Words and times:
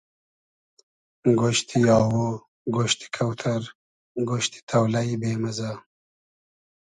گۉشتی 1.39 1.81
آوو, 1.97 2.25
گۉشتی 2.75 3.07
کۆتئر, 3.15 3.63
گۉشتی 4.27 4.59
تۆلݷ 4.69 5.09
بې 5.21 5.31
مئزۂ 5.41 5.71